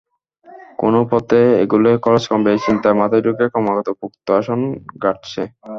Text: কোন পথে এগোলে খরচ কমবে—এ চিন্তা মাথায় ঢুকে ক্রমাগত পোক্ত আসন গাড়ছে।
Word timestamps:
কোন 0.79 0.93
পথে 1.11 1.39
এগোলে 1.63 1.91
খরচ 2.03 2.23
কমবে—এ 2.31 2.63
চিন্তা 2.65 2.89
মাথায় 2.99 3.23
ঢুকে 3.25 3.45
ক্রমাগত 3.51 3.87
পোক্ত 3.99 4.25
আসন 4.39 4.59
গাড়ছে। 5.03 5.41